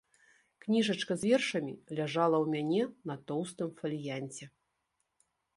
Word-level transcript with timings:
Кніжачка 0.63 1.17
з 1.23 1.29
вершамі 1.31 1.73
ляжала 1.99 2.37
ў 2.43 2.63
мяне 2.63 2.83
на 3.13 3.19
тоўстым 3.33 3.69
фаліянце. 3.83 4.45